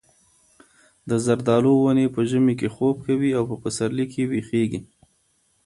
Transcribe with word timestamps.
د 1.09 1.11
زردالو 1.25 1.73
ونې 1.83 2.07
په 2.15 2.21
ژمي 2.29 2.53
کې 2.59 2.67
خوب 2.75 2.95
کوي 3.05 3.31
او 3.37 3.43
په 3.49 3.55
پسرلي 3.63 4.05
کې 4.13 4.23
ویښېږي. 4.29 4.81